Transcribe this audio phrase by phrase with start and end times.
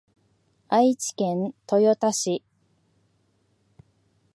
[0.67, 2.41] 愛知県豊田市